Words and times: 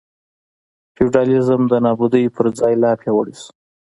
فیوډالېزم 0.95 1.61
د 1.71 1.73
نابودۍ 1.85 2.25
پر 2.35 2.45
ځای 2.59 2.73
لا 2.83 2.91
پیاوړی 3.01 3.33
شو. 3.41 3.49